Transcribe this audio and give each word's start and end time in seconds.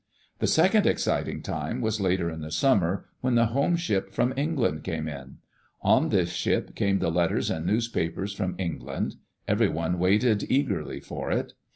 The 0.39 0.47
second 0.47 0.87
exciting 0.87 1.43
time 1.43 1.79
was 1.79 2.01
'later 2.01 2.27
in 2.31 2.41
the 2.41 2.49
summer, 2.49 3.05
when 3.19 3.35
the 3.35 3.45
home 3.53 3.75
ship 3.75 4.11
from 4.11 4.33
England 4.35 4.83
came 4.83 5.07
in. 5.07 5.37
On 5.83 6.09
this 6.09 6.31
ship 6.33 6.73
came 6.73 6.97
the 6.97 7.11
letters 7.11 7.51
and 7.51 7.67
newspapers 7.67 8.33
from 8.33 8.55
England. 8.57 9.17
Everyone 9.47 9.99
waited 9.99 10.47
eagerly 10.49 11.01
for 11.01 11.29
it. 11.29 11.53